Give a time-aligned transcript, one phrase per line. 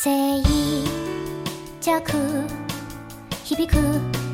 [0.00, 0.40] 静
[1.80, 2.00] 寂
[3.42, 4.27] 響く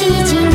[0.00, 0.49] 寂静。